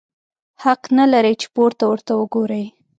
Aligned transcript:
حق 0.63 0.81
نه 0.97 1.05
لرې 1.11 1.33
چي 1.41 1.47
پورته 1.55 1.83
ورته 1.89 2.13
وګورې! 2.19 2.63